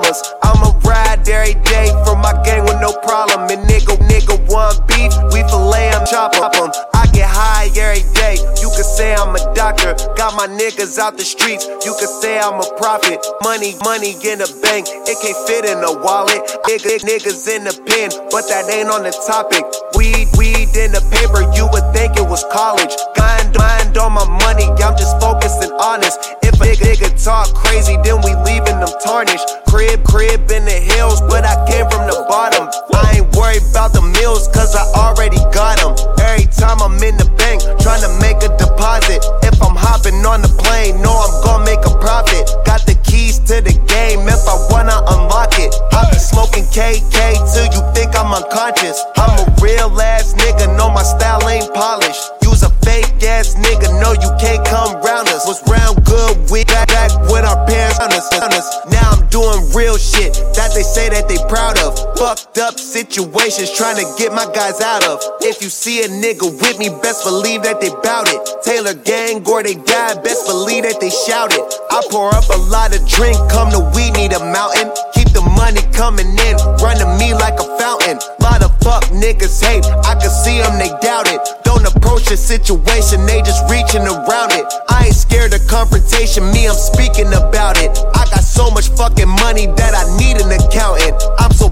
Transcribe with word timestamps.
commas. 0.00 0.34
I'ma 0.42 0.72
ride 0.84 1.09
every 1.28 1.54
day 1.64 1.88
for 2.04 2.16
my 2.16 2.32
gang 2.44 2.64
with 2.64 2.80
no 2.80 2.92
problem. 3.02 3.48
And 3.50 3.66
nigga, 3.68 3.96
nigga, 4.08 4.36
one 4.48 4.76
beef, 4.86 5.12
we 5.32 5.42
fillet 5.50 5.90
him, 5.90 6.04
chop 6.06 6.34
'em. 6.34 6.70
I 6.94 7.06
get 7.12 7.28
high 7.28 7.70
every 7.76 8.04
day. 8.14 8.36
You 8.60 8.68
could 8.76 8.84
say 8.84 9.14
I'm 9.14 9.34
a 9.34 9.42
doctor. 9.54 9.94
Got 10.16 10.34
my 10.36 10.46
niggas 10.46 10.98
out 10.98 11.16
the 11.16 11.24
streets. 11.24 11.66
You 11.84 11.94
could 11.98 12.12
say 12.20 12.38
I'm 12.38 12.60
a 12.60 12.68
prophet. 12.76 13.24
Money, 13.42 13.74
money 13.84 14.12
in 14.24 14.38
the 14.38 14.50
bank. 14.62 14.86
It 15.08 15.16
can't 15.20 15.36
fit 15.46 15.64
in 15.64 15.78
a 15.82 15.92
wallet. 16.04 16.40
Nigga, 16.68 17.00
niggas 17.02 17.48
in 17.48 17.64
the 17.64 17.74
pen, 17.88 18.10
but 18.30 18.48
that 18.48 18.68
ain't 18.70 18.90
on 18.90 19.02
the 19.02 19.14
topic. 19.26 19.64
Weed, 19.96 20.28
weed 20.36 20.70
in 20.76 20.92
the 20.92 21.02
paper. 21.10 21.42
You 21.56 21.68
would 21.72 21.86
think 21.94 22.16
it 22.16 22.26
was 22.26 22.44
college. 22.52 22.94
Mind, 23.16 23.56
mind 23.56 23.96
on 23.98 24.12
my 24.12 24.26
money. 24.44 24.68
I'm 24.84 24.96
just 24.96 25.18
focused 25.20 25.62
and 25.64 25.72
honest. 25.80 26.18
If 26.42 26.60
a 26.60 26.64
nigga, 26.64 26.94
nigga 26.94 27.24
talk 27.24 27.52
crazy, 27.54 27.96
then 28.04 28.20
we 28.22 28.34
leaving 28.44 28.78
them 28.80 28.92
tarnished. 29.02 29.48
Crib, 29.66 30.04
crib 30.04 30.50
in 30.50 30.64
the 30.64 30.78
hills, 31.10 31.20
but 31.26 31.44
I 31.44 31.54
came 31.66 31.86
from 31.90 32.06
the 32.06 32.24
bottom. 32.28 32.70
I 32.94 33.18
ain't 33.18 33.34
worried 33.34 33.62
about 33.70 33.92
the 33.92 34.02
meals, 34.02 34.46
cause 34.48 34.74
I 34.74 34.86
already 34.94 35.38
got 35.50 35.82
them. 35.82 35.94
Every 36.22 36.46
time 36.46 36.78
I'm 36.82 36.94
in 37.02 37.16
the 37.18 37.26
bank, 37.34 37.62
trying 37.82 38.02
to 38.06 38.12
make 38.22 38.38
a 38.46 38.50
deposit. 38.54 39.24
If 39.42 39.58
I'm 39.62 39.74
hopping 39.74 40.22
on 40.24 40.42
the 40.42 40.52
plane, 40.62 41.02
know 41.02 41.14
I'm 41.14 41.34
gonna 41.42 41.64
make 41.66 41.82
a 41.82 41.94
profit. 41.98 42.46
Got 42.64 42.86
the 42.86 42.94
keys 43.02 43.38
to 43.50 43.60
the 43.60 43.74
game 43.90 44.22
if 44.28 44.42
I 44.46 44.56
wanna 44.70 44.98
unlock 45.18 45.58
it. 45.58 45.74
I 45.92 46.06
be 46.10 46.18
smoking 46.18 46.64
KK 46.70 47.18
till 47.50 47.68
you 47.74 47.82
think 47.94 48.14
I'm 48.14 48.30
unconscious. 48.30 49.02
I'm 49.16 49.34
a 49.42 49.46
real 49.60 49.90
ass 50.00 50.34
nigga, 50.34 50.70
know 50.76 50.90
my 50.90 51.02
style 51.02 51.42
ain't 51.48 51.72
polished. 51.74 52.22
Use 52.42 52.62
a 52.62 52.70
fake 52.86 53.22
ass 53.22 53.54
nigga, 53.58 53.90
know 54.00 54.12
you 54.14 54.30
can't 54.38 54.64
come 54.66 54.94
round 55.02 55.28
us. 55.28 55.46
Was 55.46 55.60
round 55.66 56.04
good, 56.04 56.50
we 56.50 56.64
back, 56.64 56.88
back 56.88 57.10
with 57.30 57.44
our 57.44 57.58
parents 57.66 57.98
on 58.38 58.52
us, 58.52 58.68
real 59.80 59.96
shit 59.96 60.36
that 60.52 60.70
they 60.76 60.84
say 60.84 61.08
that 61.08 61.24
they 61.26 61.40
proud 61.48 61.80
of. 61.80 61.96
Fucked 62.20 62.58
up 62.58 62.76
situations 62.78 63.72
trying 63.72 63.96
to 63.96 64.04
get 64.20 64.30
my 64.32 64.44
guys 64.52 64.80
out 64.84 65.02
of. 65.08 65.24
If 65.40 65.62
you 65.62 65.70
see 65.70 66.04
a 66.04 66.08
nigga 66.08 66.44
with 66.44 66.78
me, 66.78 66.90
best 67.00 67.24
believe 67.24 67.62
that 67.62 67.80
they 67.80 67.88
bout 68.04 68.28
it. 68.28 68.40
Taylor 68.62 68.92
gang 68.92 69.40
or 69.48 69.62
they 69.62 69.74
die, 69.74 70.20
best 70.20 70.44
believe 70.46 70.84
that 70.84 71.00
they 71.00 71.08
shout 71.08 71.56
it. 71.56 71.64
I 71.90 72.04
pour 72.12 72.28
up 72.28 72.44
a 72.52 72.60
lot 72.68 72.94
of 72.94 73.00
drink, 73.08 73.36
come 73.48 73.72
to 73.72 73.80
we 73.96 74.10
need 74.12 74.36
a 74.36 74.40
mountain. 74.52 74.92
The 75.32 75.42
money 75.56 75.82
coming 75.94 76.26
in, 76.26 76.54
run 76.82 76.98
to 76.98 77.06
me 77.18 77.32
like 77.34 77.54
a 77.60 77.66
fountain. 77.78 78.18
Lot 78.40 78.62
of 78.62 78.74
fuck 78.82 79.04
niggas 79.14 79.62
hate, 79.62 79.86
I 80.04 80.14
can 80.18 80.30
see 80.30 80.58
them, 80.58 80.78
they 80.78 80.90
doubt 81.00 81.28
it. 81.30 81.40
Don't 81.62 81.86
approach 81.86 82.26
the 82.26 82.36
situation, 82.36 83.24
they 83.26 83.40
just 83.42 83.62
reaching 83.70 84.02
around 84.02 84.52
it. 84.52 84.66
I 84.88 85.06
ain't 85.06 85.14
scared 85.14 85.54
of 85.54 85.66
confrontation, 85.66 86.50
me, 86.52 86.66
I'm 86.68 86.74
speaking 86.74 87.32
about 87.32 87.78
it. 87.78 87.90
I 88.14 88.26
got 88.26 88.42
so 88.42 88.70
much 88.70 88.90
fucking 88.90 89.28
money 89.40 89.66
that 89.78 89.94
I 89.94 90.04
need 90.18 90.42
an 90.42 90.50
accountant. 90.50 91.16
I'm 91.38 91.52
so 91.52 91.70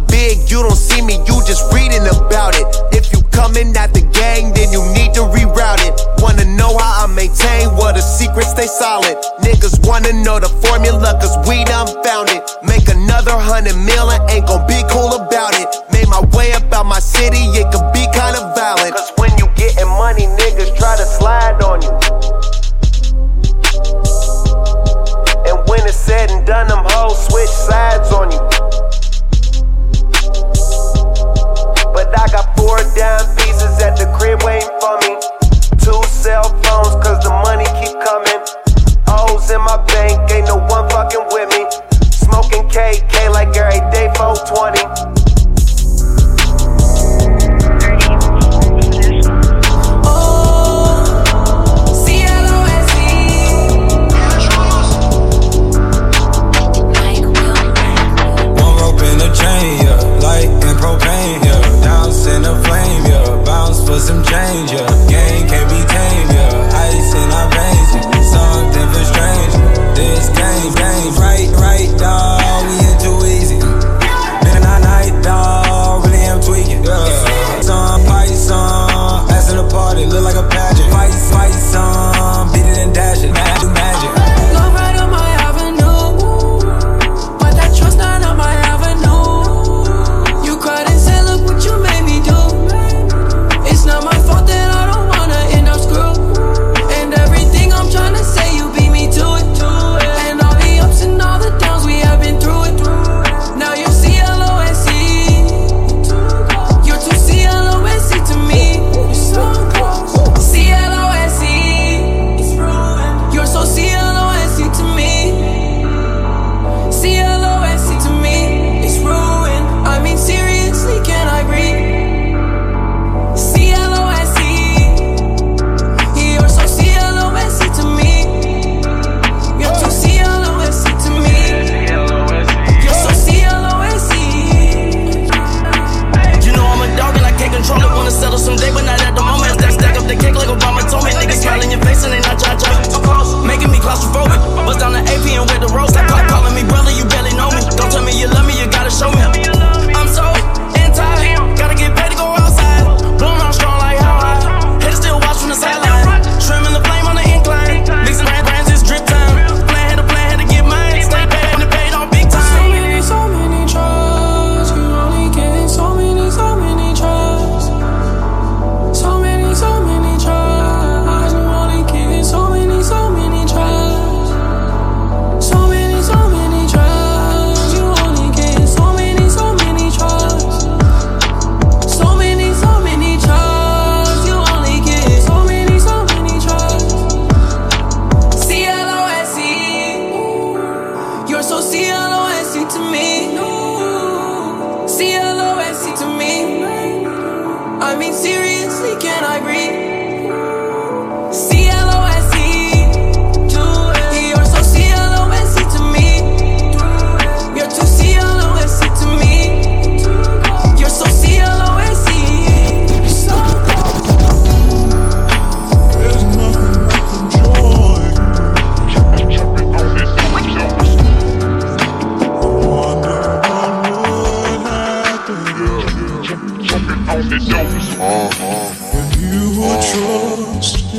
Jones. 230.60 230.98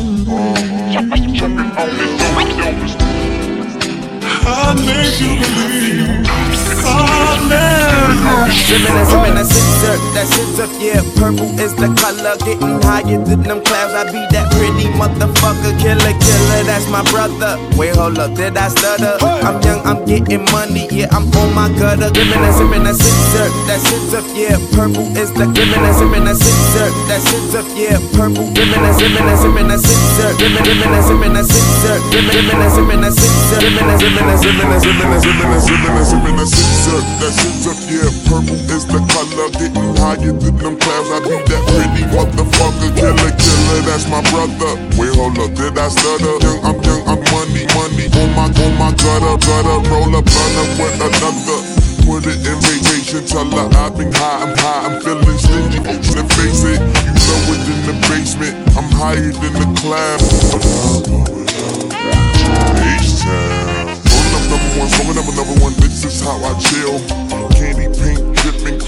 I 4.50 4.74
make 4.74 5.22
you 5.22 5.38
believe. 5.38 6.26
Sippin' 8.70 9.06
sippin' 9.06 9.34
that 9.38 9.50
up, 9.90 10.02
that 10.14 10.30
up, 10.62 10.72
yeah. 10.78 11.02
Purple 11.18 11.50
is 11.60 11.74
the 11.74 11.90
color, 11.98 12.38
Gettin' 12.46 12.82
higher 12.82 13.18
than 13.18 13.42
them 13.42 13.62
clouds. 13.66 13.94
I 13.94 14.06
be 14.10 14.22
that 14.34 14.50
pretty 14.54 14.90
motherfucker, 14.94 15.74
killer, 15.82 16.14
killer. 16.18 16.62
That's 16.66 16.86
my 16.90 17.02
brother. 17.10 17.58
Wait, 17.78 17.96
hold 17.96 18.18
up, 18.18 18.34
did 18.36 18.58
I 18.58 18.70
stutter? 18.70 19.18
I'm 19.22 19.62
young, 19.62 19.82
I'm 19.86 20.06
getting 20.06 20.46
money, 20.54 20.88
yeah. 20.92 21.10
I'm 21.10 21.30
on 21.34 21.54
my 21.54 21.70
gutter. 21.78 22.10
Sippin' 22.14 22.46
and 22.46 22.54
sippin' 22.58 22.84
that 22.86 22.96
sips 22.98 23.36
up, 23.38 23.50
that 23.70 23.82
sips 23.82 24.14
up, 24.14 24.26
yeah. 24.38 24.58
Purple 24.74 25.06
is 25.18 25.34
the 25.34 25.46
sippin' 25.50 25.86
and 25.86 25.96
sippin' 25.98 26.26
that 26.26 26.38
sips 26.38 26.76
up, 26.78 26.94
that 27.10 27.22
sips 27.26 27.54
up, 27.58 27.66
yeah. 27.78 27.98
Purple, 28.14 28.46
sippin' 28.54 28.86
and 28.86 28.98
sippin' 28.98 29.26
that 29.26 29.38
sippin' 29.42 29.70
that 29.70 29.82
sips 29.82 30.22
up, 30.26 30.38
and 30.42 30.54
sippin' 30.62 30.90
that 30.94 31.06
sippin' 31.06 31.38
and 31.38 31.46
sippin' 31.46 31.46
that 31.46 31.46
sips 31.46 31.90
up, 31.90 32.02
and 32.14 32.30
sippin' 32.30 32.62
that 32.62 33.18
sippin' 33.50 33.90
and 33.90 33.98
sippin' 33.98 34.30
that 34.30 34.39
sippin' 34.40 34.70
that, 34.72 34.80
sippin' 34.80 35.12
that, 35.12 36.08
sippin' 36.08 36.36
that 36.40 36.48
scissor, 36.48 37.00
that 37.20 37.34
scissor, 37.36 37.76
yeah. 37.92 38.10
Purple 38.32 38.60
is 38.72 38.86
the 38.88 39.00
color, 39.12 39.50
getting 39.60 39.96
higher 40.00 40.32
than 40.32 40.56
them 40.56 40.76
clouds. 40.80 41.10
I 41.12 41.20
be 41.20 41.36
that 41.52 41.64
pretty 41.68 42.04
motherfucker, 42.16 42.90
killer, 42.96 43.32
killer. 43.36 43.80
That's 43.84 44.08
my 44.08 44.24
brother. 44.32 44.80
Wait, 44.96 45.12
hold 45.16 45.38
up, 45.40 45.52
did 45.56 45.78
I 45.78 45.88
stutter? 45.92 46.40
Young, 46.40 46.60
I'm 46.64 46.78
young, 46.88 47.04
I'm 47.08 47.20
money, 47.36 47.68
money. 47.76 48.08
On 48.16 48.30
my, 48.36 48.48
on 48.48 48.74
my 48.80 48.92
gutter, 48.96 49.36
gutter. 49.44 49.80
Roll 49.92 50.16
up, 50.16 50.26
runner 50.26 50.68
with 50.80 51.04
another. 51.04 51.60
Put 52.08 52.26
it 52.26 52.42
in 52.42 52.58
vacation, 52.64 53.22
tell 53.28 53.46
her 53.46 53.70
I've 53.78 53.96
been 53.96 54.12
high, 54.12 54.42
I'm 54.42 54.58
high, 54.58 54.82
I'm 54.88 55.02
feeling 55.02 55.38
stingy. 55.38 55.78
And 55.84 56.28
face 56.34 56.64
it, 56.66 56.80
you 56.80 57.14
know 57.14 57.54
it 57.54 57.62
in 57.70 57.80
the 57.86 57.96
basement. 58.08 58.56
I'm 58.78 58.90
higher 58.98 59.30
than 59.30 59.54
the 59.54 59.68
clouds. 59.78 60.26
H-Town. 62.82 63.79
One, 64.80 64.88
rolling 64.92 65.18
up 65.18 65.28
another 65.28 65.60
one. 65.62 65.74
This 65.74 66.06
is 66.06 66.22
how 66.22 66.40
I 66.42 66.58
chill. 66.58 67.39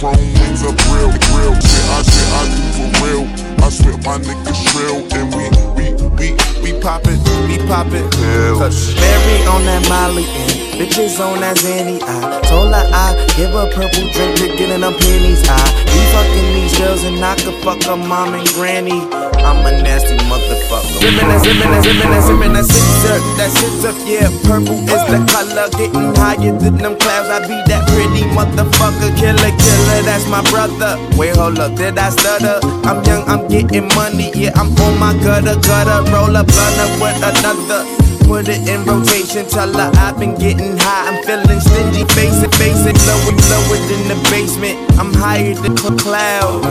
Candy 0.02 0.18
chrome 0.18 0.34
wings 0.42 0.64
up 0.64 0.78
real, 0.90 1.14
real. 1.38 1.54
Shit, 1.62 1.86
I 1.94 2.02
shit 2.02 2.30
I 2.34 2.42
do 2.50 2.62
for 2.74 2.90
real. 3.06 3.24
I 3.62 3.70
swear 3.70 3.98
my 4.02 4.18
niggas 4.18 4.58
shrill, 4.58 5.06
and 5.14 5.30
we, 5.38 5.46
we, 5.78 5.94
we, 6.18 6.74
we 6.74 6.80
pop 6.82 7.02
it, 7.06 7.22
we 7.48 7.58
pop 7.68 7.86
it. 7.94 8.10
Cause 8.58 8.96
Mary 8.96 9.46
on 9.46 9.64
that 9.66 9.86
Molly 9.90 10.26
and 10.26 10.72
bitches 10.82 11.22
on 11.22 11.40
that 11.42 11.58
Zanny. 11.58 12.02
I 12.02 12.42
told 12.50 12.74
her 12.74 12.86
I 12.90 13.14
give 13.38 13.54
a 13.54 13.70
purple 13.70 14.10
drink 14.10 14.38
to 14.42 14.48
get 14.58 14.74
in 14.74 14.82
them 14.82 14.94
pennies. 14.98 15.46
I 15.46 15.62
be 15.86 16.02
fucking 16.10 16.50
these 16.58 16.78
girls 16.80 17.04
and 17.04 17.24
I 17.24 17.36
could 17.36 17.62
fuck 17.62 17.84
her 17.84 17.98
mom 17.98 18.34
and 18.34 18.48
granny. 18.58 19.06
I'm 19.42 19.66
a 19.66 19.72
nasty 19.82 20.18
motherfucker. 20.30 21.02
Zippin' 21.02 21.28
that, 21.30 21.42
zippin' 21.42 21.72
that, 21.72 21.84
zippin' 21.84 22.10
that, 22.10 22.24
zippin' 22.24 22.54
that 22.54 22.66
scissor, 22.66 23.18
that 23.38 23.50
scissor, 23.50 23.94
yeah. 24.06 24.30
Purple 24.46 24.78
is 24.86 25.04
the 25.10 25.18
color, 25.30 25.68
getting 25.78 26.14
higher 26.14 26.54
than 26.58 26.78
them 26.78 26.96
clouds. 26.98 27.30
I 27.30 27.42
be 27.46 27.58
that 27.70 27.84
pretty 27.90 28.26
motherfucker, 28.38 29.10
killer, 29.18 29.54
killer. 29.58 29.91
That's 30.04 30.28
my 30.28 30.42
brother. 30.50 30.98
Wait, 31.18 31.36
hold 31.36 31.60
up, 31.60 31.76
did 31.76 31.98
I 31.98 32.10
stutter? 32.10 32.60
I'm 32.88 33.04
young, 33.06 33.24
I'm 33.28 33.48
getting 33.48 33.88
money, 33.96 34.32
yeah. 34.36 34.52
I'm 34.56 34.76
on 34.82 35.00
my 35.00 35.14
gutter, 35.24 35.56
gutter. 35.62 36.12
Roll 36.12 36.36
up, 36.36 36.48
gunner 36.48 36.90
with 37.00 37.18
another. 37.22 37.86
Put 38.26 38.48
it 38.48 38.68
in 38.68 38.84
rotation, 38.86 39.46
tell 39.48 39.72
her 39.72 39.92
I've 39.96 40.18
been 40.18 40.36
getting 40.36 40.78
high. 40.78 41.12
I'm 41.12 41.24
feeling 41.24 41.60
stingy, 41.60 42.06
face 42.16 42.42
it, 42.44 42.54
face 42.56 42.86
it, 42.88 42.96
lower, 43.08 43.36
lower 43.52 43.80
than 43.88 44.08
the 44.08 44.18
basement. 44.32 44.80
I'm 44.98 45.14
higher 45.14 45.54
than 45.54 45.76
the 45.76 45.96
clouds. 46.00 46.66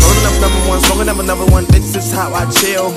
Rolling 0.00 0.26
up 0.26 0.36
number 0.40 0.68
one, 0.68 0.80
smoking 0.80 1.08
up 1.08 1.18
another 1.18 1.46
one. 1.52 1.64
This 1.66 1.94
is 1.94 2.12
how 2.12 2.32
I 2.32 2.50
chill. 2.50 2.92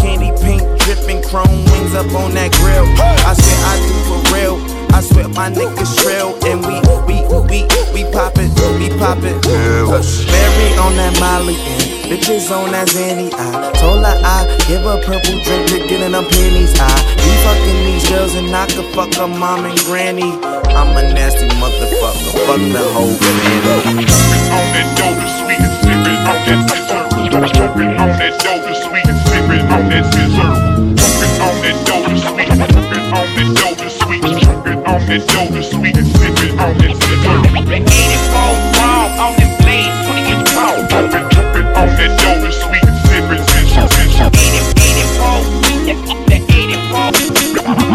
Candy 0.00 0.32
pink, 0.42 0.62
dripping 0.80 1.22
chrome 1.22 1.64
wings 1.72 1.94
up 1.94 2.12
on 2.14 2.32
that 2.34 2.52
grill. 2.60 2.84
I 3.00 3.32
swear 3.34 3.58
I 3.68 3.74
do 3.88 3.94
for 4.08 4.20
real. 4.34 4.71
I 5.02 5.04
swear 5.04 5.28
my 5.34 5.50
niggas 5.50 5.98
shrill 5.98 6.38
and 6.46 6.62
we 6.62 6.78
we 7.10 7.26
we 7.50 7.66
we 7.90 8.06
pop 8.14 8.38
it, 8.38 8.54
we 8.78 8.86
pop 9.02 9.18
it. 9.18 9.34
Mary 10.30 10.68
on 10.78 10.94
that 10.94 11.18
Molly 11.18 11.58
and 11.58 12.06
bitches 12.06 12.46
on 12.54 12.70
that 12.70 12.86
Zanny. 12.86 13.26
I 13.34 13.74
told 13.82 14.06
her 14.06 14.14
I 14.22 14.46
give 14.70 14.86
a 14.86 15.02
purple 15.02 15.42
drink 15.42 15.74
to 15.74 15.78
get 15.90 16.06
in 16.06 16.14
them 16.14 16.22
pennies. 16.30 16.78
I 16.78 16.86
be 17.18 17.34
fucking 17.42 17.82
these 17.82 18.06
girls 18.14 18.38
and 18.38 18.54
I 18.54 18.70
could 18.70 18.86
fuck 18.94 19.10
her 19.18 19.26
mom 19.26 19.66
and 19.66 19.74
granny. 19.90 20.38
I'm 20.70 20.94
a 20.94 21.02
nasty 21.10 21.50
motherfucker. 21.58 22.38
Fuck 22.46 22.62
the 22.70 22.86
whole 22.94 23.10
family. 23.10 24.06
on 24.06 24.66
that 24.70 24.86
dope 24.94 25.18
is 25.18 25.34
sweet 25.42 25.58
and 25.66 25.74
sipping 25.82 26.22
on 26.30 26.38
that 26.46 26.62
scissor. 26.70 27.02
Smoking 27.58 27.90
on 27.98 28.10
that 28.22 28.38
dope 28.38 28.70
is 28.70 28.78
sweet 28.86 29.06
and 29.10 29.18
sipping 29.26 29.66
on 29.66 29.82
that 29.90 30.06
scissor. 30.14 30.50
Smoking 30.94 31.34
on 31.42 31.54
that 31.58 31.76
dope 31.90 32.06
is 32.06 32.22
sweet, 32.22 32.46
smoking 32.54 33.06
on 33.10 33.26
that 33.34 33.50
dope 33.58 33.82
is 33.82 33.91
sweet, 34.20 34.42
smoking 34.42 34.84
on 34.84 35.00
sweet 35.00 35.96
sipping 35.96 36.58
on 36.60 36.76
that 36.78 36.92
scissor. 37.00 37.36
84 37.72 38.52
raw 38.76 39.24
on 39.24 39.32
the 39.40 39.46
blade, 39.62 39.92
20 40.04 40.32
inch 40.32 40.48
smoking 40.48 41.68
on 41.72 41.88
sweet 41.96 42.86
sipping, 43.08 43.44
scissor. 43.46 43.88
80, 44.28 44.60
84, 44.76 45.40
the 46.28 46.38
84, 46.44 47.12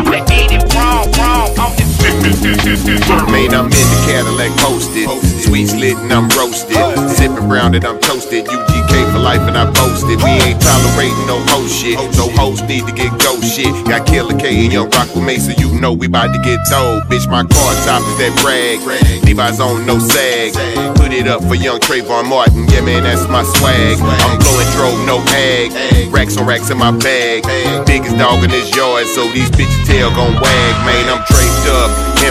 the 0.09 0.19
80 0.25 0.57
raw, 0.74 1.05
raw 1.17 1.63
on 1.63 1.71
the 1.77 1.83
Sipping, 1.97 2.33
scissor, 2.33 2.75
scissor. 2.77 3.19
Man, 3.29 3.53
I'm 3.53 3.65
in 3.65 3.71
the 3.71 4.00
Cadillac 4.07 4.51
posted. 4.57 5.09
Sweets 5.43 5.74
lit 5.75 5.97
and 5.97 6.12
I'm 6.12 6.29
roasted. 6.29 6.77
Sipping 7.09 7.47
brown 7.47 7.75
and 7.75 7.86
I'm 7.86 8.00
toasted. 8.00 8.45
UGK 8.45 9.12
for 9.12 9.19
life 9.19 9.41
and 9.41 9.57
I 9.57 9.69
boasted. 9.71 10.17
We 10.21 10.31
ain't 10.41 10.62
tolerating 10.62 11.27
no 11.27 11.38
shit. 11.69 11.95
No 12.17 12.29
hoes 12.36 12.62
need 12.63 12.86
to 12.88 12.93
get 12.93 13.12
ghost 13.19 13.45
shit. 13.55 13.71
Got 13.86 14.07
Killer 14.07 14.38
K 14.38 14.63
and 14.65 14.74
Young 14.74 14.89
Rock 14.91 15.13
with 15.15 15.24
Mesa. 15.24 15.53
You 15.57 15.79
know 15.79 15.93
we 15.93 16.07
bout 16.07 16.33
to 16.33 16.39
get 16.39 16.59
told. 16.69 17.03
Bitch, 17.12 17.29
my 17.29 17.43
car 17.43 17.74
top 17.86 18.01
is 18.01 18.17
that 18.19 18.33
brag. 18.41 18.79
Levi's 19.24 19.59
on 19.59 19.86
no 19.86 20.00
sag. 20.00 20.53
Put 20.97 21.12
it 21.12 21.27
up 21.27 21.43
for 21.43 21.55
young 21.55 21.79
Trayvon 21.79 22.27
Martin. 22.29 22.67
Yeah, 22.69 22.81
man, 22.81 23.03
that's 23.03 23.27
my 23.27 23.43
swag. 23.43 24.00
I'm 24.01 24.39
blowing 24.39 24.69
drove, 24.75 25.00
no 25.05 25.19
ag. 25.33 25.71
Racks 26.12 26.38
on 26.38 26.47
racks 26.47 26.69
in 26.69 26.77
my 26.77 26.91
bag. 26.91 27.43
Biggest 27.86 28.17
dog 28.17 28.43
in 28.43 28.50
this 28.50 28.74
yard, 28.75 29.05
so 29.07 29.27
these 29.31 29.50
bitches 29.51 29.86
tail 29.86 30.09
gon' 30.12 30.33
wag. 30.33 30.74
Man, 30.86 31.09
I'm. 31.09 31.24
And 31.27 31.57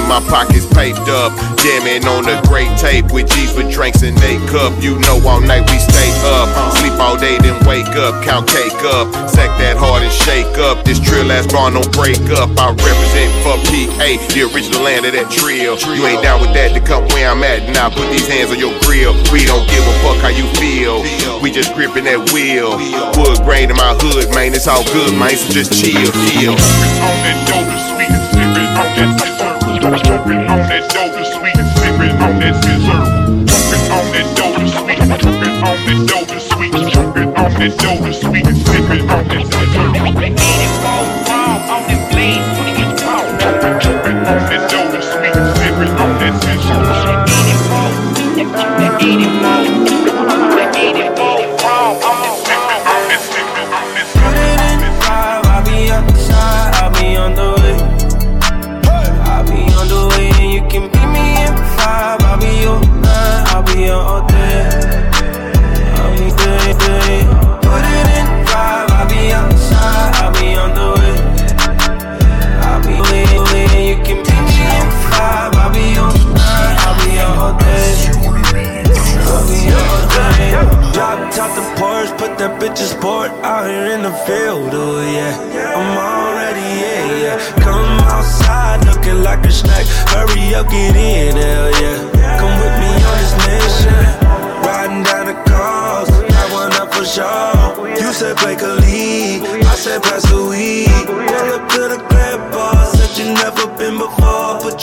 my 0.06 0.22
pockets 0.30 0.66
paved 0.72 1.08
up. 1.10 1.34
Jamming 1.58 2.06
on 2.06 2.24
the 2.24 2.38
great 2.48 2.70
tape 2.78 3.12
with 3.12 3.28
G's 3.30 3.54
with 3.54 3.70
drinks 3.70 4.02
and 4.02 4.16
they 4.18 4.38
cup. 4.48 4.72
You 4.82 4.98
know 5.02 5.18
all 5.26 5.40
night 5.40 5.66
we 5.70 5.78
stay 5.78 6.10
up. 6.30 6.48
Sleep 6.78 6.94
all 6.98 7.18
day, 7.18 7.38
then 7.38 7.58
wake 7.66 7.90
up. 7.98 8.22
Count 8.24 8.48
cake 8.48 8.80
up. 8.94 9.10
Sack 9.28 9.50
that 9.58 9.76
hard 9.76 10.02
and 10.02 10.12
shake 10.12 10.58
up. 10.58 10.84
This 10.84 10.98
trill 10.98 11.30
ass 11.30 11.46
bar 11.50 11.70
don't 11.70 11.90
break 11.92 12.22
up. 12.38 12.50
I 12.58 12.70
represent 12.70 13.30
for 13.42 13.58
PA, 13.66 14.08
the 14.32 14.46
original 14.50 14.82
land 14.82 15.06
of 15.06 15.12
that 15.12 15.28
trill. 15.30 15.74
You 15.94 16.06
ain't 16.06 16.22
down 16.22 16.40
with 16.40 16.54
that 16.54 16.72
to 16.74 16.80
come 16.80 17.04
where 17.10 17.30
I'm 17.30 17.42
at. 17.42 17.66
Now 17.74 17.90
put 17.90 18.08
these 18.10 18.26
hands 18.26 18.50
on 18.50 18.58
your 18.58 18.74
grill. 18.86 19.12
We 19.34 19.44
don't 19.44 19.66
give 19.66 19.82
a 19.82 19.94
fuck 20.06 20.18
how 20.22 20.32
you 20.32 20.46
feel. 20.56 21.02
We 21.42 21.50
just 21.50 21.74
gripping 21.74 22.06
that 22.06 22.30
wheel. 22.30 22.78
Wood 23.18 23.42
grain 23.42 23.70
in 23.70 23.76
my 23.76 23.98
hood, 23.98 24.30
man. 24.34 24.54
It's 24.54 24.68
all 24.70 24.84
good, 24.94 25.12
man. 25.18 25.34
So 25.36 25.52
just 25.52 25.74
chill, 25.74 26.10
chill. 26.30 26.54
on 26.54 27.16
that 27.26 27.36
dope 27.50 27.70
sweet 27.90 28.12
on 28.76 28.94
that 28.96 29.35
scissor. 30.26 30.50
On 30.50 30.58
that 30.68 30.90
dope 30.90 31.20
is 31.20 31.28
sweet 31.34 31.56
sipping 31.56 32.16
on 32.22 32.38
that 32.40 32.54
scissor. 32.64 33.00
Smoking 33.46 33.90
on 33.92 34.04
that 34.12 34.26
dope 34.36 34.62
is 34.62 34.72
sweet, 34.74 34.98
smoking 34.98 35.62
on 35.62 35.76
that 35.86 36.08
dope 36.08 36.36
is 36.36 36.48
sweet, 36.48 36.72
smoking 36.72 37.36
on 37.36 37.52
that 37.54 37.78
dope 37.78 38.06
is 38.08 38.20
sweet 38.20 38.46
sipping 38.46 39.10
on 39.10 39.28
that 39.28 39.46
scissor. 39.52 40.35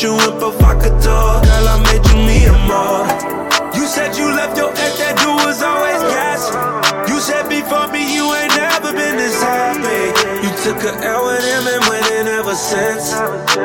You 0.03 0.13
in 0.19 0.35
provocateur. 0.37 1.39
Girl, 1.47 1.67
I 1.71 1.79
made 1.87 2.03
you 2.11 2.19
me 2.27 2.43
a 2.45 2.51
amor. 2.51 3.07
You 3.71 3.87
said 3.87 4.11
you 4.19 4.27
left 4.35 4.57
your 4.59 4.69
ex, 4.75 4.99
that 4.99 5.15
dude 5.15 5.31
was 5.47 5.63
always 5.63 6.03
gas. 6.11 6.51
You 7.07 7.23
said 7.23 7.47
before 7.47 7.87
me, 7.87 8.03
you 8.11 8.27
ain't 8.35 8.51
never 8.51 8.91
been 8.91 9.15
this 9.15 9.39
happy. 9.39 10.11
You 10.43 10.51
took 10.59 10.83
a 10.83 10.91
L 11.07 11.31
with 11.31 11.39
him 11.47 11.63
and 11.71 11.81
went 11.87 12.05
in 12.19 12.27
ever 12.27 12.53
since. 12.53 13.15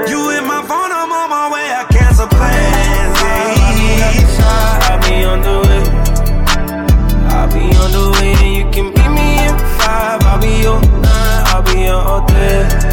You 0.07 0.31
in 0.39 0.47
my 0.47 0.63
phone, 0.63 0.95
I'm 0.95 1.11
on 1.11 1.29
my 1.29 1.51
way, 1.51 1.67
I 1.75 1.83
cancel 1.91 2.31
plans. 2.31 3.19
I'll 4.39 5.03
be 5.03 5.27
on 5.27 5.43
the 5.43 5.57
way. 5.67 5.83
I'll 7.35 7.51
be 7.51 7.67
on 7.83 7.91
the 7.91 8.05
way, 8.15 8.31
and 8.39 8.55
you 8.55 8.67
can 8.71 8.87
meet 8.95 9.11
me 9.11 9.29
in 9.43 9.59
five. 9.83 10.23
I'll 10.23 10.39
be 10.39 10.55
your 10.63 10.79
nine, 11.03 11.43
I'll 11.51 11.67
be 11.67 11.83
your 11.83 11.99
all 11.99 12.23
day. 12.31 12.88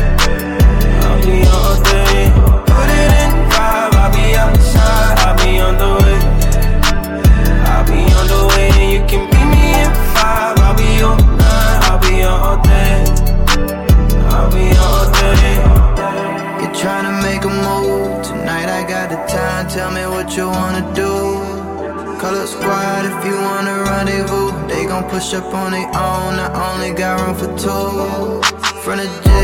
Push 25.04 25.34
up 25.34 25.54
on 25.54 25.72
their 25.72 25.88
own. 25.88 25.94
Oh, 25.94 26.52
I 26.54 26.74
only 26.74 26.94
got 26.94 27.20
room 27.20 27.36
for 27.36 27.48
two. 27.58 27.70
Of 27.70 28.98
the 28.98 29.35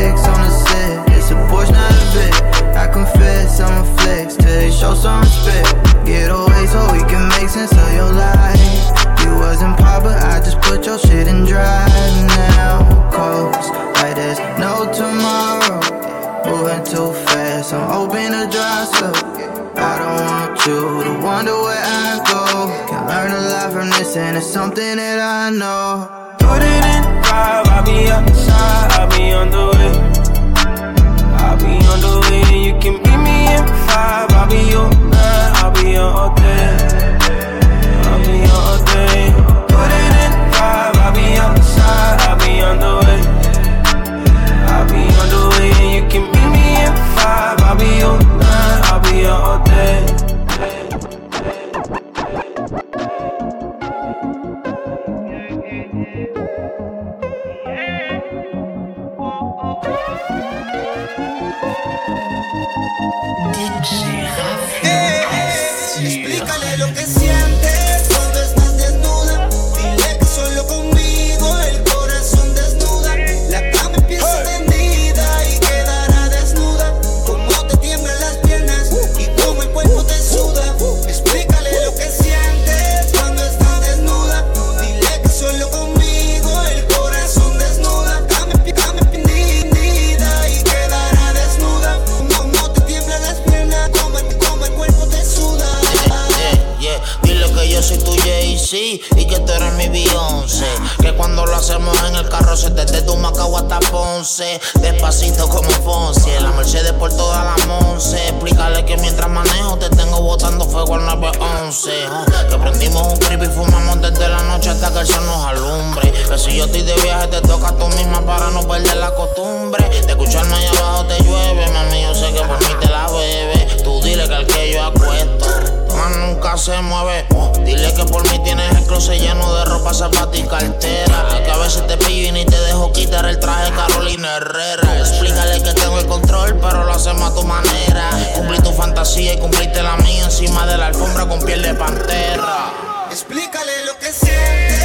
Que 99.92 101.12
cuando 101.12 101.44
lo 101.44 101.54
hacemos 101.54 101.94
en 102.04 102.16
el 102.16 102.26
carro 102.26 102.56
se 102.56 102.70
te 102.70 102.86
de 102.86 103.02
tu 103.02 103.14
Macao 103.16 103.58
hasta 103.58 103.78
Ponce. 103.90 104.58
Despacito 104.80 105.46
como 105.50 105.70
Fonse, 105.70 106.40
la 106.40 106.50
Mercedes 106.52 106.92
por 106.92 107.14
toda 107.14 107.44
la 107.44 107.66
Monse. 107.66 108.28
Explícale 108.28 108.86
que 108.86 108.96
mientras 108.96 109.28
manejo 109.28 109.76
te 109.76 109.90
tengo 109.90 110.22
botando 110.22 110.64
fuego 110.64 110.94
al 110.94 111.04
911. 111.04 111.90
huh. 112.08 112.48
Que 112.48 112.56
prendimos 112.56 113.06
un 113.06 113.16
creep 113.18 113.42
y 113.42 113.46
fumamos 113.48 114.00
desde 114.00 114.28
la 114.28 114.42
noche 114.44 114.70
hasta 114.70 114.90
que 114.94 115.00
el 115.00 115.06
sol 115.06 115.26
nos 115.26 115.44
alumbre. 115.44 116.10
Que 116.10 116.38
si 116.38 116.56
yo 116.56 116.64
estoy 116.64 116.82
de 116.82 116.94
viaje 116.94 117.26
te 117.26 117.42
toca 117.42 117.72
tú 117.72 117.86
misma 117.88 118.22
para 118.22 118.50
no 118.50 118.66
perder 118.66 118.96
la 118.96 119.14
costumbre. 119.14 119.86
De 119.88 120.12
escucharme 120.12 120.54
allá 120.54 120.70
abajo 120.70 121.04
te 121.04 121.22
llueve, 121.22 121.70
mami, 121.70 122.02
yo 122.02 122.14
sé 122.14 122.32
que 122.32 122.40
por 122.40 122.58
mí 122.58 122.74
te 122.80 122.88
la 122.88 123.08
bebe. 123.08 123.66
Tú 123.84 124.00
dile 124.02 124.26
que 124.26 124.34
al 124.34 124.46
que 124.46 124.72
yo 124.72 124.84
acuesto 124.84 125.81
nunca 126.10 126.56
se 126.56 126.80
mueve. 126.80 127.26
Oh, 127.34 127.52
dile 127.64 127.92
que 127.94 128.04
por 128.04 128.22
mí 128.30 128.38
tienes 128.44 128.74
el 128.76 128.84
closet 128.86 129.20
lleno 129.20 129.54
de 129.54 129.64
ropa, 129.64 129.94
zapatos 129.94 130.38
y 130.38 130.42
cartera. 130.42 131.28
Que 131.44 131.50
a 131.50 131.56
veces 131.58 131.86
te 131.86 131.96
pillo 131.96 132.28
y 132.28 132.32
ni 132.32 132.44
te 132.44 132.58
dejo 132.60 132.92
quitar 132.92 133.24
el 133.26 133.38
traje 133.38 133.72
Carolina 133.72 134.36
Herrera. 134.36 134.98
Explícale 134.98 135.62
que 135.62 135.72
tengo 135.74 135.98
el 135.98 136.06
control, 136.06 136.58
pero 136.60 136.84
lo 136.84 136.92
hacemos 136.92 137.30
a 137.30 137.34
tu 137.34 137.44
manera. 137.44 138.10
Cumplí 138.34 138.58
tu 138.60 138.72
fantasía 138.72 139.34
y 139.34 139.38
cumpliste 139.38 139.82
la 139.82 139.96
mía 139.96 140.24
encima 140.24 140.66
de 140.66 140.78
la 140.78 140.86
alfombra 140.86 141.26
con 141.26 141.40
piel 141.40 141.62
de 141.62 141.74
pantera. 141.74 142.72
Explícale 143.10 143.84
lo 143.86 143.98
que 143.98 144.12
sientes 144.12 144.81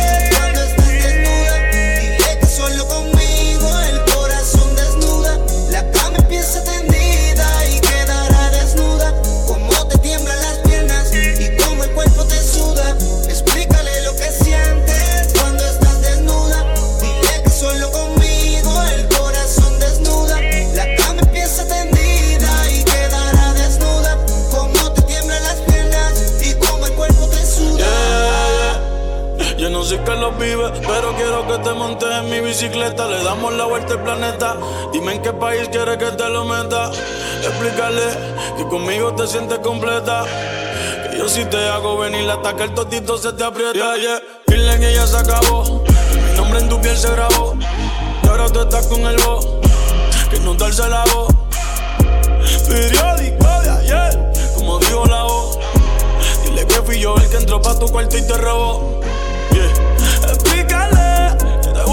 montes 31.98 32.18
en 32.18 32.30
mi 32.30 32.40
bicicleta. 32.40 33.08
Le 33.08 33.24
damos 33.24 33.54
la 33.54 33.66
vuelta 33.66 33.94
al 33.94 34.04
planeta. 34.04 34.58
Dime 34.94 35.16
en 35.16 35.22
qué 35.22 35.34
país 35.34 35.68
quieres 35.70 35.98
que 35.98 36.06
te 36.06 36.30
lo 36.30 36.46
meta. 36.46 36.92
Explícale 37.42 38.04
que 38.58 38.68
conmigo 38.68 39.14
te 39.16 39.28
sientes 39.28 39.60
completa. 39.60 40.26
Que 41.10 41.18
yo 41.18 41.28
si 41.28 41.46
te 41.46 41.58
hago 41.70 41.98
venir 41.98 42.30
hasta 42.30 42.56
que 42.56 42.64
el 42.64 42.74
totito 42.74 43.18
se 43.18 43.34
te 43.34 43.44
aprieta. 43.44 43.74
Yeah, 43.74 43.98
yeah. 43.98 44.22
Dile 44.48 44.80
que 44.80 44.94
ya 44.94 45.08
se 45.08 45.18
acabó. 45.18 45.84
Que 45.84 46.22
mi 46.22 46.38
nombre 46.38 46.60
en 46.60 46.70
tu 46.70 46.80
piel 46.82 46.98
se 46.98 47.12
grabó. 47.12 47.56
Que 48.22 48.30
ahora 48.30 48.50
tú 48.50 48.62
estás 48.62 48.88
con 48.88 49.02
el 49.02 49.18
voz. 49.18 49.48
Que 50.30 50.40
no 50.40 50.54
darse 50.54 50.88
la 50.88 51.04
voz. 51.14 51.34
Periódico 52.68 53.62
de 53.62 53.70
ayer, 53.70 54.32
como 54.56 54.78
dijo 54.80 55.06
la 55.06 55.24
voz. 55.24 55.58
Dile 56.44 56.68
que 56.68 56.82
fui 56.82 57.00
yo 57.00 57.16
el 57.16 57.30
que 57.30 57.38
entró 57.38 57.62
pa' 57.62 57.80
tu 57.80 57.88
cuarto 57.88 58.18
y 58.18 58.28
te 58.28 58.38
robó. 58.38 58.97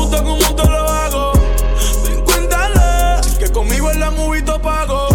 Gusta 0.04 0.22
como 0.22 0.54
te 0.54 0.68
lo 0.68 0.88
hago. 0.88 1.32
Ven, 2.04 2.20
cuéntale 2.24 3.20
que 3.38 3.50
conmigo 3.50 3.90
en 3.90 4.00
la 4.00 4.10
movie 4.10 4.42
pago. 4.42 5.13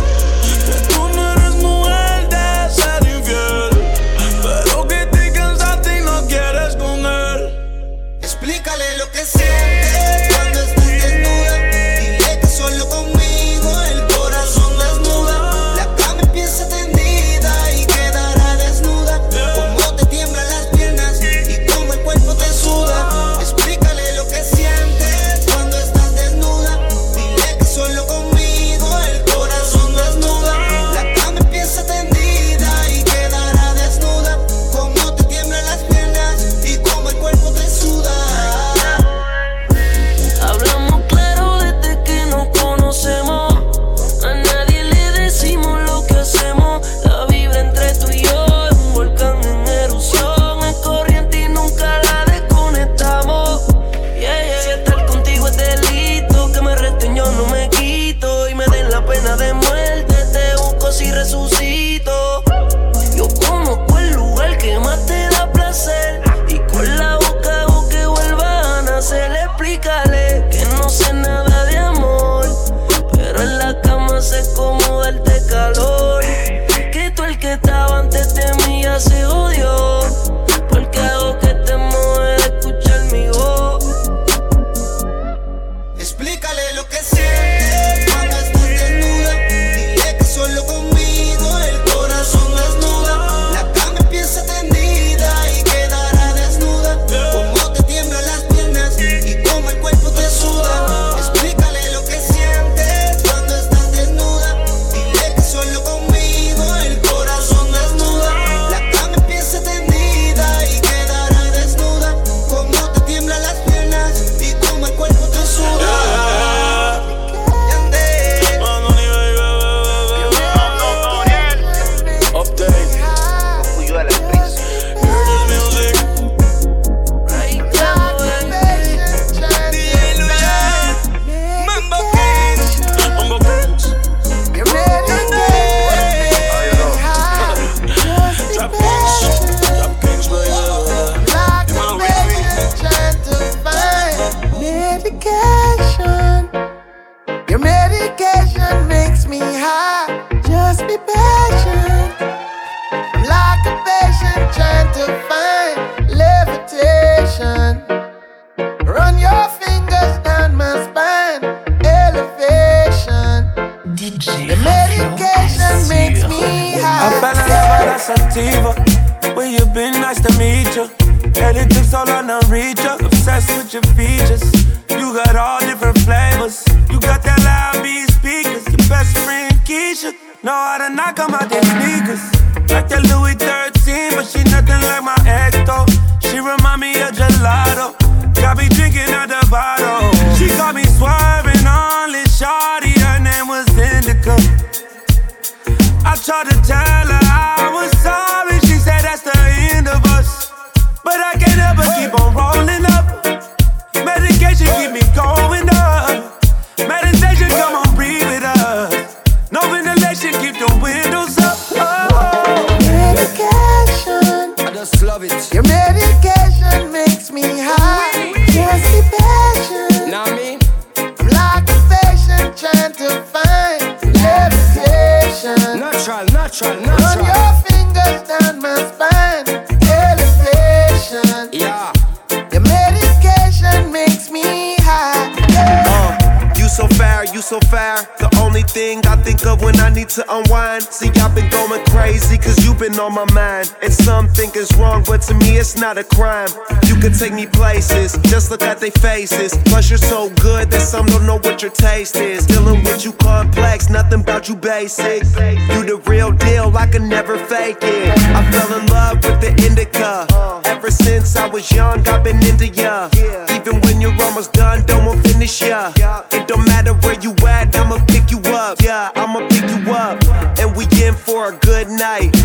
On 243.09 243.27
my 243.27 243.33
mind. 243.33 243.73
And 243.81 243.91
some 243.91 244.27
think 244.27 244.55
it's 244.55 244.73
wrong, 244.75 245.03
but 245.05 245.21
to 245.23 245.33
me 245.33 245.57
it's 245.57 245.77
not 245.77 245.97
a 245.97 246.03
crime. 246.03 246.49
You 246.85 246.95
can 246.95 247.13
take 247.13 247.33
me 247.33 247.47
places, 247.47 248.17
just 248.23 248.51
look 248.51 248.61
at 248.61 248.79
their 248.79 248.91
faces. 248.91 249.57
Plus, 249.65 249.89
you're 249.89 249.97
so 249.97 250.29
good 250.41 250.69
that 250.71 250.81
some 250.81 251.05
don't 251.07 251.25
know 251.25 251.39
what 251.39 251.61
your 251.61 251.71
taste 251.71 252.15
is. 252.15 252.45
Dealing 252.45 252.83
with 252.83 253.03
you 253.05 253.13
complex, 253.13 253.89
nothing 253.89 254.21
about 254.21 254.47
you 254.47 254.55
basic. 254.55 255.23
You 255.71 255.85
the 255.85 256.01
real 256.05 256.31
deal, 256.31 256.75
I 256.77 256.87
can 256.87 257.09
never 257.09 257.37
fake 257.37 257.77
it. 257.81 258.09
I 258.35 258.51
fell 258.51 258.79
in 258.79 258.85
love 258.87 259.23
with 259.23 259.41
the 259.41 259.51
indica. 259.65 260.27
Ever 260.65 260.91
since 260.91 261.35
I 261.35 261.47
was 261.47 261.71
young, 261.71 262.07
I've 262.07 262.23
been 262.23 262.37
into 262.45 262.67
ya. 262.67 263.09
Even 263.49 263.81
when 263.81 264.01
you're 264.01 264.15
almost 264.21 264.53
done, 264.53 264.85
don't 264.85 265.05
want 265.05 265.25
finish 265.25 265.61
ya. 265.61 265.91
It 266.31 266.47
don't 266.47 266.65
matter 266.67 266.93
where 266.93 267.19
you 267.19 267.33
at, 267.47 267.75
I'ma 267.75 268.03
pick 268.05 268.31
you 268.31 268.39
up. 268.53 268.81
Yeah, 268.81 269.11
I'ma 269.15 269.47
pick 269.47 269.63
you 269.69 269.91
up. 269.91 270.23
And 270.59 270.75
we 270.75 270.85
in 271.01 271.13
for 271.13 271.53
a 271.53 271.57
good 271.57 271.87
night. 271.87 272.35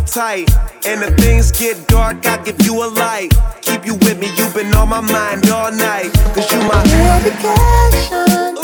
Real 0.00 0.06
tight. 0.06 0.50
And 0.86 1.02
if 1.02 1.16
things 1.16 1.52
get 1.52 1.86
dark, 1.88 2.24
I'll 2.26 2.42
give 2.44 2.60
you 2.62 2.84
a 2.84 2.88
light. 2.88 3.30
Keep 3.62 3.86
you 3.86 3.94
with 3.94 4.18
me, 4.18 4.28
you've 4.36 4.54
been 4.54 4.74
on 4.74 4.88
my 4.88 5.00
mind 5.00 5.48
all 5.50 5.72
night. 5.72 6.12
Cause 6.34 6.50
you 6.52 6.58
my 6.58 6.82
medication. 6.84 8.56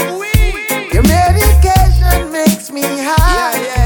Your 0.93 1.03
medication 1.03 2.33
makes 2.33 2.71
me 2.71 2.83
high. 2.83 3.53
Just 3.59 3.86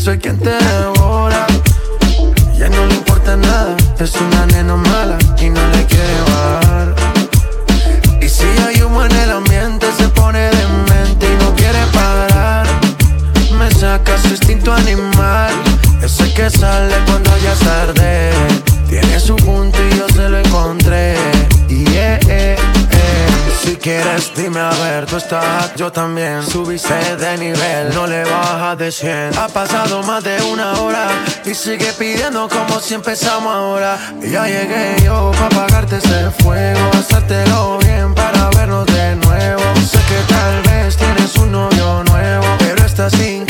soy 0.00 0.18
quien 0.18 0.38
te 0.38 0.50
devora. 0.50 1.46
Ya 2.56 2.68
no 2.68 2.86
le 2.86 2.94
importa 2.94 3.36
nada 3.36 3.74
Es 3.98 4.14
una 4.16 4.44
nena 4.46 4.76
mala 4.76 5.18
y 5.38 5.50
no 5.50 5.60
le 5.72 5.84
quiere 5.86 6.20
bajar. 6.28 6.94
Y 8.20 8.28
si 8.28 8.46
hay 8.66 8.82
humo 8.82 9.04
en 9.04 9.12
el 9.12 9.30
ambiente 9.30 9.86
Se 9.96 10.08
pone 10.08 10.50
demente 10.50 11.26
y 11.26 11.44
no 11.44 11.54
quiere 11.54 11.84
parar. 11.92 12.66
Me 13.58 13.70
saca 13.72 14.16
su 14.18 14.28
instinto 14.28 14.72
animal 14.72 15.52
Ese 16.02 16.32
que 16.32 16.48
sale 16.48 16.94
cuando 17.06 17.30
ya 17.38 17.52
es 17.52 17.58
tarde. 17.58 18.32
Tiene 18.88 19.20
su 19.20 19.36
punto 19.36 19.79
quieres 23.80 24.32
Dime 24.36 24.60
a 24.60 24.70
ver, 24.70 25.06
tú 25.06 25.16
estás, 25.16 25.74
yo 25.74 25.90
también. 25.90 26.42
Subiste 26.42 27.16
de 27.16 27.38
nivel, 27.38 27.94
no 27.94 28.06
le 28.06 28.24
bajas 28.24 28.78
de 28.78 28.92
100. 28.92 29.38
Ha 29.38 29.48
pasado 29.48 30.02
más 30.02 30.22
de 30.22 30.40
una 30.42 30.72
hora 30.80 31.08
y 31.44 31.54
sigue 31.54 31.92
pidiendo 31.98 32.48
como 32.48 32.80
si 32.80 32.94
empezamos 32.94 33.52
ahora. 33.52 33.98
Y 34.22 34.30
ya 34.30 34.46
llegué 34.46 34.96
yo 35.04 35.32
para 35.32 35.46
apagarte 35.46 35.96
ese 35.96 36.30
fuego, 36.42 36.90
hacértelo 36.92 37.78
bien 37.78 38.14
para 38.14 38.50
vernos 38.50 38.86
de 38.86 39.16
nuevo. 39.16 39.62
Sé 39.90 39.98
que 40.08 40.32
tal 40.32 40.62
vez 40.62 40.96
tienes 40.96 41.36
un 41.36 41.52
novio 41.52 42.04
nuevo, 42.04 42.46
pero 42.58 42.84
estás 42.84 43.14
inquieta 43.14 43.49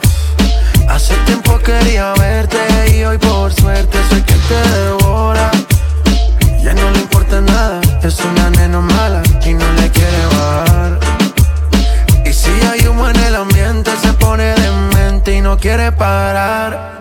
Hace 0.91 1.15
tiempo 1.25 1.57
quería 1.59 2.13
verte 2.15 2.57
y 2.93 3.05
hoy 3.05 3.17
por 3.17 3.53
suerte 3.53 3.97
soy 4.09 4.21
quien 4.23 4.39
te 4.41 4.69
devora. 4.77 5.49
Ya 6.61 6.73
no 6.73 6.91
le 6.91 6.99
importa 6.99 7.39
nada, 7.39 7.79
es 8.03 8.19
una 8.19 8.49
nena 8.49 8.81
mala 8.81 9.23
y 9.45 9.53
no 9.53 9.71
le 9.73 9.89
quiere 9.89 10.25
bajar. 10.25 10.99
Y 12.25 12.33
si 12.33 12.51
hay 12.69 12.85
humo 12.87 13.07
en 13.07 13.15
el 13.21 13.35
ambiente, 13.35 13.89
se 14.01 14.11
pone 14.11 14.53
demente 14.53 15.33
y 15.37 15.39
no 15.39 15.57
quiere 15.57 15.93
parar. 15.93 17.00